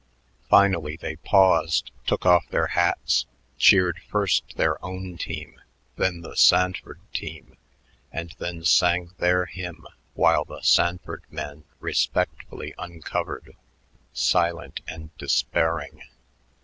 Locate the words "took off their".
2.07-2.65